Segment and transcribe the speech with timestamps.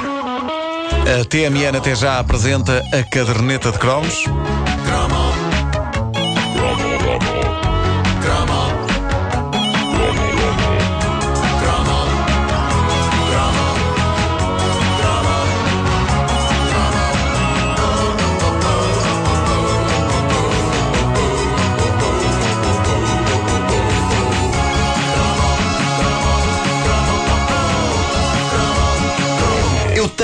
[0.00, 4.24] A TMN até já apresenta a caderneta de cromos.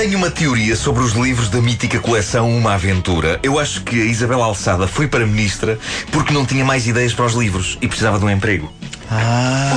[0.06, 3.40] Tenho uma teoria sobre os livros da mítica coleção Uma Aventura.
[3.42, 5.80] Eu acho que a Isabel Alçada foi para ministra
[6.12, 8.72] porque não tinha mais ideias para os livros e precisava de um emprego.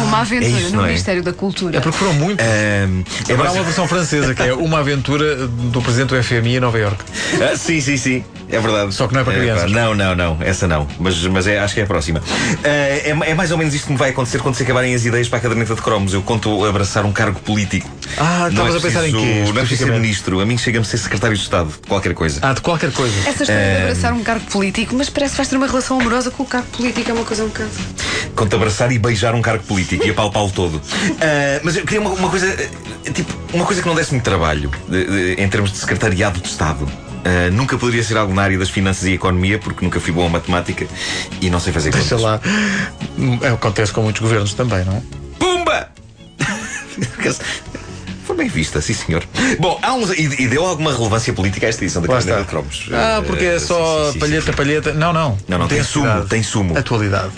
[0.03, 0.87] Uma aventura é isso, no é?
[0.87, 1.77] Ministério da Cultura.
[1.77, 2.45] É porque foram muitos.
[2.45, 6.23] Ahm, é Agora há mais- uma versão francesa que é uma aventura do presidente do
[6.23, 7.03] FMI em Nova York.
[7.41, 8.23] Ah, sim, sim, sim.
[8.51, 8.93] É verdade.
[8.95, 9.71] Só que não é para crianças.
[9.71, 10.37] pá, não, não, não.
[10.41, 10.87] Essa não.
[10.99, 12.21] Mas, mas é, acho que é a próxima.
[12.63, 15.05] Ah, é, é mais ou menos isto que me vai acontecer quando se acabarem as
[15.05, 16.13] ideias para a caderneta de cromos.
[16.13, 17.87] Eu conto abraçar um cargo político.
[18.17, 20.39] Ah, não é estavas a pensar em quê, Não é preciso ser ministro.
[20.39, 21.69] A mim chega-me ser secretário de Estado.
[21.69, 22.39] de Qualquer coisa.
[22.41, 23.13] Ah, de qualquer coisa.
[23.29, 26.31] Essa história de abraçar um cargo político, mas parece que vais ter uma relação amorosa
[26.31, 27.69] com o cargo político, é uma coisa um bocado.
[28.35, 30.81] Conto abraçar e beijar um cargo político e apalpá-lo todo.
[31.21, 32.47] Ah, mas eu queria uma, uma coisa.
[32.47, 36.39] eh, Tipo, uma coisa que não desse muito trabalho de- de- em termos de secretariado
[36.39, 36.87] de Estado.
[37.25, 40.25] Ah, nunca poderia ser algo na área das finanças e economia, porque nunca fui bom
[40.25, 40.85] a matemática
[41.41, 42.21] e não sei fazer Deixa contas.
[42.21, 42.39] lá.
[43.41, 45.01] É, Acontece com muitos governos também, não é?
[45.37, 45.89] Pumba!
[48.25, 49.23] Foi bem vista, sim senhor.
[49.59, 52.39] Bom, há uns, e, e deu alguma relevância política a esta edição da está.
[52.39, 52.87] de Cromos.
[52.93, 54.57] Ah, porque é Eh, só sim, sim, sim, palheta, sim.
[54.57, 54.93] palheta.
[54.93, 55.37] Não, não.
[55.47, 56.77] Não, não, tem sumo, tem sumo.
[56.77, 57.31] Atualidade.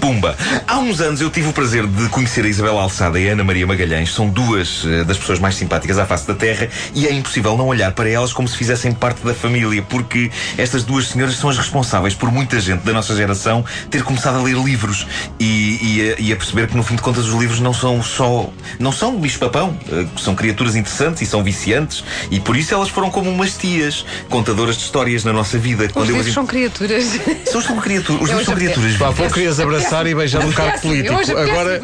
[0.00, 0.36] Pumba!
[0.66, 3.42] Há uns anos eu tive o prazer de conhecer a Isabel Alçada e a Ana
[3.42, 4.12] Maria Magalhães.
[4.12, 7.66] São duas eh, das pessoas mais simpáticas à face da Terra e é impossível não
[7.66, 11.56] olhar para elas como se fizessem parte da família, porque estas duas senhoras são as
[11.58, 15.06] responsáveis por muita gente da nossa geração ter começado a ler livros
[15.40, 18.02] e, e a, e a perceber que no fim de contas os livros não são
[18.02, 18.48] só.
[18.78, 19.76] não são bicho-papão.
[19.90, 24.04] eh, São criaturas interessantes e são viciantes e por isso elas foram como umas tias,
[24.28, 25.86] contadoras de histórias na nossa vida.
[25.86, 27.04] Os Quando eu livros são criaturas.
[27.46, 30.70] São, são criaturas, os Eu livros são criaturas Pá, querias abraçar e beijar um cargo
[30.76, 31.14] Apetece-me, político.
[31.20, 31.80] hoje Agora,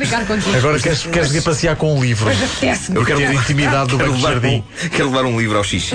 [0.57, 2.29] agora queres, queres ir passear com um livro.
[2.95, 4.65] Eu quero ter intimidade do Quero banco jardim.
[4.85, 5.95] um, quero levar um livro ao xixi.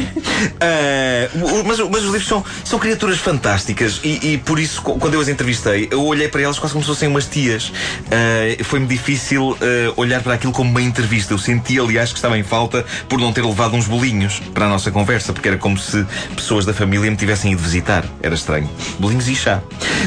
[1.34, 5.22] O- mas, mas os livros são, são criaturas fantásticas e, e por isso, quando eu
[5.22, 7.72] as entrevistei, eu olhei para elas quase como se fossem umas tias.
[8.12, 11.34] Ah, Foi-me difícil ah, olhar para aquilo como uma entrevista.
[11.34, 14.70] Eu senti, aliás, que estava em falta por não ter levado uns bolinhos para a
[14.70, 18.06] nossa conversa, porque era como se pessoas da família me tivessem ido visitar.
[18.22, 18.70] Era estranho.
[19.00, 19.62] Bolinhos e chá.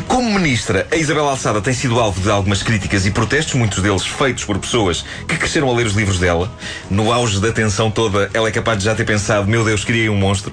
[0.06, 4.06] Como ministra, a Isabel Alçada tem sido alvo de algumas críticas e protestos, muitos deles
[4.06, 6.52] feitos por pessoas que cresceram a ler os livros dela.
[6.90, 10.08] No auge da tensão toda, ela é capaz de já ter pensado: meu Deus, criei
[10.08, 10.52] um monstro.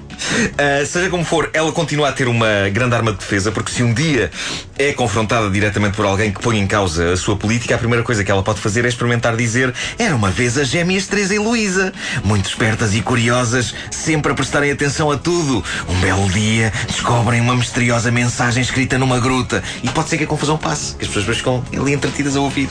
[0.57, 3.83] Ah, seja como for, ela continua a ter uma grande arma de defesa, porque se
[3.83, 4.31] um dia
[4.77, 8.23] é confrontada diretamente por alguém que põe em causa a sua política, a primeira coisa
[8.23, 11.93] que ela pode fazer é experimentar dizer: era uma vez as gêmeas Teresa e Luísa,
[12.23, 15.63] muito espertas e curiosas, sempre a prestarem atenção a tudo.
[15.89, 20.27] Um belo dia descobrem uma misteriosa mensagem escrita numa gruta e pode ser que a
[20.27, 22.69] confusão passe, que as pessoas depois ficam ali entretidas a ouvir.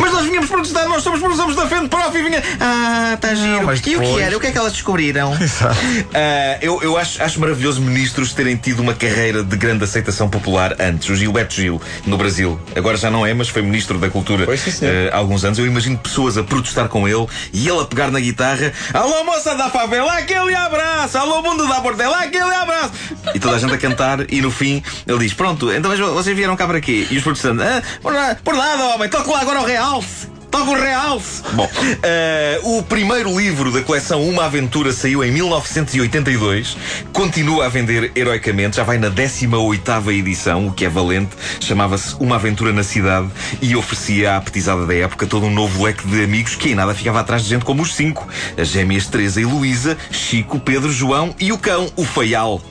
[0.00, 0.05] Mas
[0.46, 2.42] nós vinhamos protestar, nós somos somos da frente prof e vinha.
[2.60, 3.64] Ah, está giro.
[3.66, 4.36] mas E o que depois- era?
[4.36, 5.34] O que é que elas descobriram?
[5.40, 5.76] Exato.
[6.14, 10.76] Ah, eu eu acho, acho maravilhoso ministros terem tido uma carreira de grande aceitação popular
[10.78, 11.08] antes.
[11.08, 12.58] O Gilberto Gil, no Brasil.
[12.76, 15.10] Agora já não é, mas foi ministro da Cultura Pois, sim, senhor.
[15.12, 15.58] ah, há alguns anos.
[15.58, 18.72] Eu imagino pessoas a protestar com ele e ele a pegar na guitarra.
[18.94, 21.18] Alô, moça da favela, aquele abraço.
[21.18, 22.92] Alô, mundo da bordela, aquele abraço.
[23.34, 26.36] E toda a gente a cantar e no fim ele diz: Pronto, então mas vocês
[26.36, 27.06] vieram cá para quê?
[27.10, 30.35] E os protestantes: ah, por, nada, por nada, homem, toque lá agora o realce.
[30.56, 31.42] Toca o realce!
[31.52, 31.68] Bom,
[32.02, 36.78] eh, o primeiro livro da coleção Uma Aventura saiu em 1982,
[37.12, 42.36] continua a vender heroicamente, já vai na 18 edição, o que é valente, chamava-se Uma
[42.36, 43.28] Aventura na Cidade
[43.60, 46.94] e oferecia à petizada da época todo um novo leque de amigos que em nada
[46.94, 51.34] ficava atrás de gente como os cinco: as gêmeas Teresa e Luísa, Chico, Pedro, João
[51.38, 52.62] e o cão, o Feial.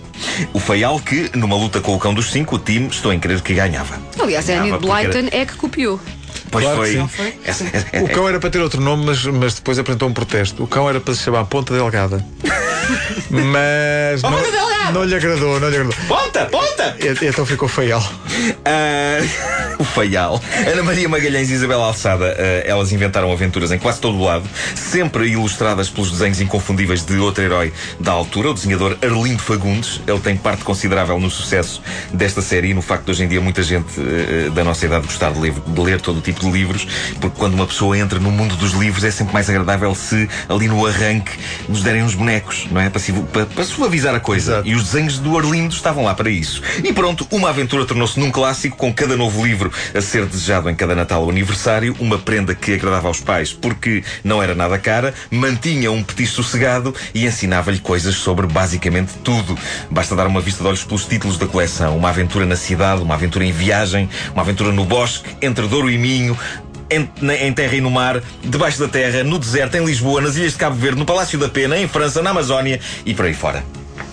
[0.54, 3.42] O Feial que, numa luta com o cão dos cinco, o time, estou em crer
[3.42, 4.00] que ganhava.
[4.20, 6.00] Aliás, a Annie Blyton é que copiou.
[6.56, 7.02] Pois Claro que foi.
[7.02, 7.08] sim.
[7.08, 7.34] foi?
[7.46, 7.66] Essa-
[8.04, 10.64] O cão era para ter outro nome, mas, mas depois apresentou um protesto.
[10.64, 12.26] O cão era para se chamar Ponta Delgada.
[13.30, 14.32] Mas não,
[14.94, 15.94] Não lhe agradou, não lhe agradou.
[16.08, 16.96] Ponta, ponta!
[17.00, 18.02] E- Então ficou feial.
[18.64, 19.20] Ah,
[19.80, 20.42] o Feial.
[20.72, 24.44] Ana Maria Magalhães e Isabel Alçada, ah, elas inventaram aventuras em quase todo o lado,
[24.76, 30.02] sempre ilustradas pelos desenhos inconfundíveis de outro herói da altura, o desenhador Arlindo Fagundes.
[30.08, 31.82] Ele tem parte considerável no sucesso
[32.14, 35.06] desta série e no facto de hoje em dia muita gente ah, da nossa idade
[35.06, 36.88] gostar de ler, de ler todo o tipo de livros,
[37.20, 40.68] porque quando uma pessoa entra no mundo dos livros é sempre mais agradável se ali
[40.68, 41.32] no arranque
[41.68, 42.90] nos derem uns bonecos, não é?
[42.90, 44.54] Para, se- para- para suavizar a coisa.
[44.54, 44.68] Exato.
[44.68, 46.62] E E os desenhos do Arlindo estavam lá para isso.
[46.84, 50.76] E pronto, uma aventura tornou-se num clássico com cada novo livro a ser desejado em
[50.76, 55.14] cada Natal ou aniversário, uma prenda que agradava aos pais porque não era nada cara,
[55.32, 59.58] mantinha um petit sossegado e ensinava-lhe coisas sobre basicamente tudo.
[59.90, 63.16] Basta dar uma vista de olhos pelos títulos da coleção: uma aventura na cidade, uma
[63.16, 66.38] aventura em viagem, uma aventura no bosque, entre Douro e Minho,
[66.90, 67.10] em,
[67.48, 70.58] em, terra e no mar, debaixo da terra, no deserto, em Lisboa, nas ilhas de
[70.58, 73.64] Cabo Verde, no Palácio da Pena, em França, na Amazónia e por aí fora.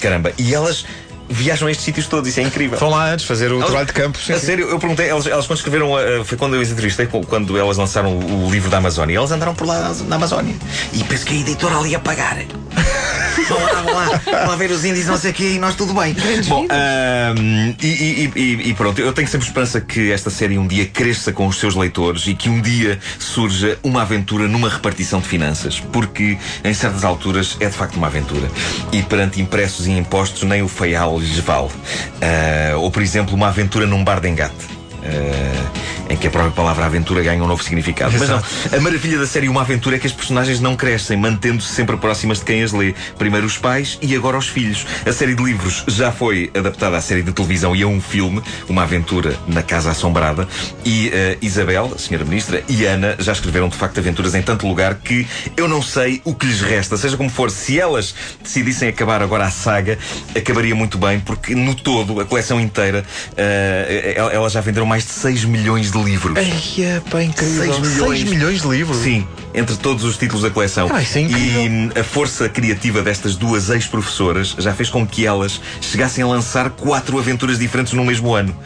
[0.00, 0.84] Caramba, e elas
[1.32, 2.78] viajam a estes sítios todos, isso é incrível.
[2.78, 4.18] Vão lá antes fazer o elas, trabalho de campo.
[4.18, 4.46] Sim, a sim.
[4.46, 7.76] sério, eu perguntei, elas, elas quando escreveram, uh, foi quando eu as entrevistei, quando elas
[7.76, 10.54] lançaram o, o livro da Amazónia, elas andaram por lá na Amazónia.
[10.92, 12.32] E penso que a editora ali ia pagar.
[13.48, 15.74] vão lá, vão lá, vão lá ver os índios, não sei o quê, e nós
[15.74, 16.14] tudo bem.
[16.48, 20.66] Bom, um, e, e, e, e, pronto, eu tenho sempre esperança que esta série um
[20.66, 25.20] dia cresça com os seus leitores e que um dia surja uma aventura numa repartição
[25.20, 28.48] de finanças, porque em certas alturas é de facto uma aventura.
[28.92, 31.68] E perante impressos e impostos, nem o feial lhes vale.
[31.68, 34.66] Uh, ou, por exemplo, uma aventura num bar de engate.
[35.02, 35.81] Uh,
[36.12, 38.14] em que a própria palavra aventura ganha um novo significado.
[38.14, 38.44] Exato.
[38.44, 41.72] Mas não, a maravilha da série Uma Aventura é que as personagens não crescem, mantendo-se
[41.72, 42.94] sempre próximas de quem as lê.
[43.16, 44.86] Primeiro os pais e agora os filhos.
[45.06, 48.42] A série de livros já foi adaptada à série de televisão e a um filme,
[48.68, 50.46] Uma Aventura na Casa Assombrada.
[50.84, 54.96] E uh, Isabel, senhora ministra, e Ana já escreveram de facto aventuras em tanto lugar
[54.96, 55.26] que
[55.56, 56.98] eu não sei o que lhes resta.
[56.98, 59.98] Seja como for, se elas decidissem acabar agora a saga,
[60.36, 65.12] acabaria muito bem, porque no todo, a coleção inteira, uh, elas já venderam mais de
[65.12, 66.36] 6 milhões de livros.
[66.36, 66.52] Ai,
[66.84, 67.74] é pá, incrível.
[67.74, 68.18] 6 milhões.
[68.20, 68.96] 6 milhões de livros?
[68.98, 70.88] Sim, entre todos os títulos da coleção.
[70.92, 71.92] Ah, isso é incrível.
[71.94, 76.70] E a força criativa destas duas ex-professoras já fez com que elas chegassem a lançar
[76.70, 78.56] quatro aventuras diferentes no mesmo ano.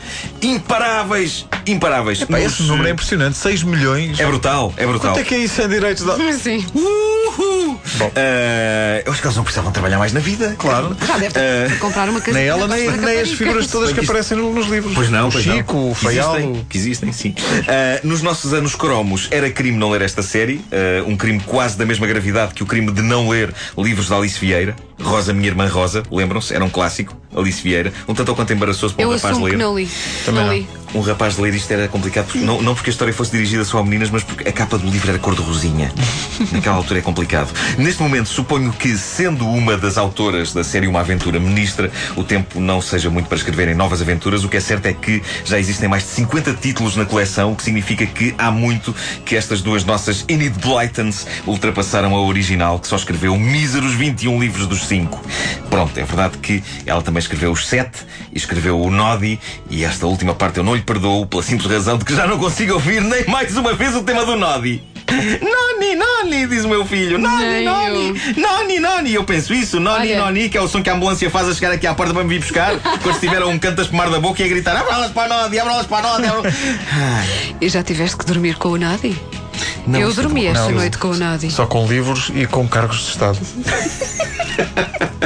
[0.43, 1.47] Imparáveis!
[1.67, 2.23] Imparáveis.
[2.23, 2.53] Epá, Nos...
[2.53, 3.37] Esse número é impressionante.
[3.37, 4.19] 6 milhões.
[4.19, 5.13] É brutal, é brutal.
[5.13, 6.33] Quanto é que é isso em direitos de...
[6.35, 6.65] Sim.
[6.75, 7.06] Uhul!
[7.95, 8.07] Bom.
[8.09, 10.55] Uh, eu acho que elas não precisavam trabalhar mais na vida.
[10.59, 10.97] Claro.
[11.07, 12.37] Já deve uh, comprar uma casa.
[12.37, 14.95] Nem ela, nem, nem as figuras todas que aparecem nos livros.
[14.95, 15.91] Pois não, o pois Chico, não.
[15.91, 16.37] o Faial.
[16.69, 17.31] Que existem, sim.
[17.31, 20.57] Uh, nos nossos anos cromos, era crime não ler esta série.
[20.57, 24.15] Uh, um crime quase da mesma gravidade que o crime de não ler livros de
[24.15, 24.75] Alice Vieira.
[25.01, 26.55] Rosa, minha irmã Rosa, lembram-se?
[26.55, 27.17] Era um clássico.
[27.35, 27.93] Alice Vieira.
[28.09, 29.51] Um tanto ou quanto embaraçoso para um rapaz ler.
[29.51, 29.89] Que não li.
[30.25, 30.86] Também não não.
[30.97, 33.81] Um rapaz ler isto era complicado, porque, não, não porque a história fosse dirigida só
[33.81, 35.93] a meninas, mas porque a capa do livro era cor de rosinha.
[36.51, 37.53] Naquela altura é complicado.
[37.77, 42.59] Neste momento, suponho que, sendo uma das autoras da série Uma Aventura Ministra, o tempo
[42.61, 44.43] não seja muito para escreverem novas aventuras.
[44.43, 47.57] O que é certo é que já existem mais de 50 títulos na coleção, o
[47.57, 48.95] que significa que há muito
[49.27, 54.67] que estas duas nossas Enid Blytons ultrapassaram a original, que só escreveu míseros 21 livros
[54.67, 55.21] dos 5.
[55.69, 59.39] Pronto, é verdade que ela também escreveu os 7 e escreveu o Nodi,
[59.69, 62.39] e esta última parte eu não lhe perdoo pela simples razão de que já não
[62.39, 64.83] consigo ouvir nem mais uma vez o tema do Nodi.
[65.09, 67.19] Noni, Noni, diz o meu filho.
[67.19, 69.15] Noni, Noni, Noni, Noni.
[69.15, 70.25] Eu penso isso, Noni, Olha.
[70.25, 72.23] Noni, que é o som que a ambulância faz a chegar aqui à porta para
[72.25, 72.79] me vir buscar.
[73.03, 75.43] quando estiver a um canto a espumar da boca e a gritar: abra-las para a
[75.43, 76.49] Nodi, abra-las para a Nodi.
[77.61, 79.17] E já tiveste que dormir com o Nadi?
[79.87, 81.51] Não, eu dormi esta noite com o Nadi.
[81.51, 83.39] Só com livros e com cargos de Estado.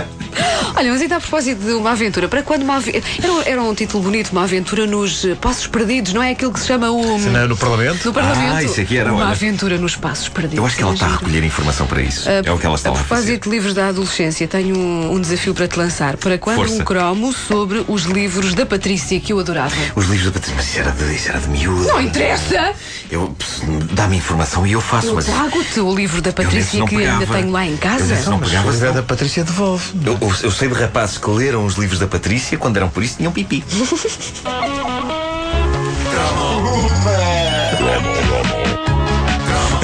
[0.80, 3.04] Olha, mas ainda a propósito de uma aventura, para quando uma aventura.
[3.22, 6.68] Era, era, um título bonito, uma aventura nos Passos Perdidos, não é aquilo que se
[6.68, 7.18] chama o.
[7.18, 8.02] No, no Parlamento?
[8.02, 8.54] No Parlamento.
[8.54, 9.32] Ah, isso aqui era Uma olha.
[9.32, 10.56] aventura nos Passos Perdidos.
[10.56, 12.26] Eu acho que ela está a recolher informação para isso.
[12.26, 15.12] Uh, é o que ela está a, a propósito de livros da adolescência, tenho um,
[15.12, 16.16] um, desafio para te lançar.
[16.16, 16.74] Para quando Força.
[16.76, 19.76] um cromo sobre os livros da Patrícia, que eu adorava.
[19.94, 21.88] Os livros da Patrícia, mas isso era de, isso era de miúdo.
[21.88, 22.72] Não interessa!
[23.10, 23.36] Eu
[23.92, 25.26] dá-me informação e eu faço, eu mas.
[25.26, 27.20] trago-te o livro da Patrícia que pegava.
[27.20, 28.14] ainda tenho lá em casa.
[28.14, 29.84] Eu não, não pegava, mas o da Patrícia devolve.
[30.06, 33.02] Eu, eu, eu sei de rapazes que leram os livros da Patrícia, quando eram por
[33.02, 33.64] isso, tinham pipi.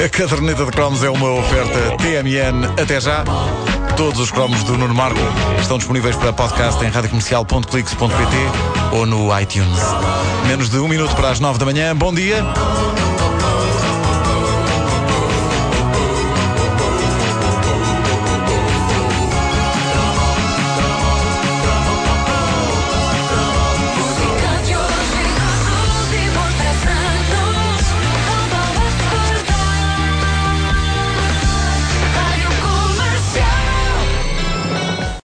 [0.03, 2.81] A caderneta de cromos é uma oferta TMN.
[2.81, 3.23] Até já.
[3.95, 5.19] Todos os cromos do Nuno Marco
[5.59, 9.79] estão disponíveis para podcast em radiocomercial.clix.pt ou no iTunes.
[10.47, 11.95] Menos de um minuto para as nove da manhã.
[11.95, 12.45] Bom dia.